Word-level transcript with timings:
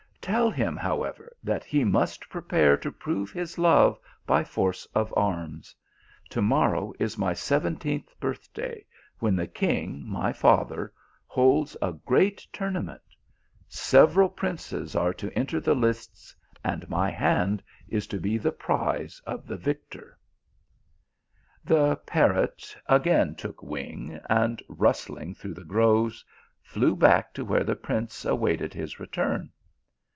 Tell 0.21 0.51
him, 0.51 0.77
however, 0.77 1.35
that 1.43 1.63
he 1.63 1.83
must 1.83 2.29
prepare 2.29 2.77
to 2.77 2.91
prove 2.91 3.31
his 3.31 3.57
love 3.57 3.99
by 4.27 4.43
force 4.43 4.85
of 4.93 5.11
arms; 5.17 5.75
to 6.29 6.43
morrow 6.43 6.93
is 6.99 7.17
my 7.17 7.33
seventeenth 7.33 8.13
birth 8.19 8.53
day, 8.53 8.85
when 9.17 9.35
the 9.35 9.47
king, 9.47 10.07
my 10.07 10.31
father, 10.31 10.93
holds 11.25 11.75
a 11.81 11.91
great 11.93 12.37
tournament; 12.53 13.01
several 13.67 14.29
princes 14.29 14.95
are 14.95 15.11
to 15.15 15.35
enter 15.35 15.59
the 15.59 15.73
lists, 15.75 16.35
and 16.63 16.87
my 16.87 17.09
hand 17.09 17.63
is 17.89 18.05
to 18.07 18.19
be 18.19 18.37
the 18.37 18.51
prize 18.53 19.19
of 19.25 19.47
the 19.47 19.57
victor." 19.57 20.19
The 21.65 21.95
parrot 22.05 22.77
again 22.87 23.33
took 23.33 23.63
wing, 23.63 24.19
and, 24.29 24.61
rustling 24.69 25.33
through 25.33 25.55
the 25.55 25.65
groves, 25.65 26.23
flew 26.61 26.95
back 26.95 27.33
to 27.33 27.43
where 27.43 27.63
the 27.63 27.75
prince 27.75 28.23
awaited 28.23 28.75
his 28.75 28.99
return. 28.99 29.51